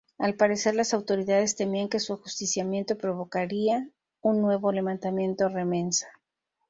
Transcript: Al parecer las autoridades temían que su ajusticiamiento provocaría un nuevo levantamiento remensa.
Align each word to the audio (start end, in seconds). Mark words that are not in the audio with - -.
Al 0.17 0.33
parecer 0.35 0.73
las 0.73 0.95
autoridades 0.95 1.55
temían 1.55 1.87
que 1.87 1.99
su 1.99 2.13
ajusticiamiento 2.13 2.97
provocaría 2.97 3.87
un 4.21 4.41
nuevo 4.41 4.71
levantamiento 4.71 5.47
remensa. 5.47 6.07